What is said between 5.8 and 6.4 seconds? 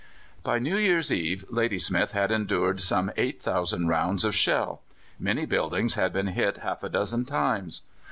had been